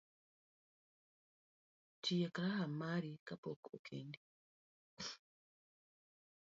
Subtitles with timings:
[2.01, 4.19] Tiek raha mari kapok okendi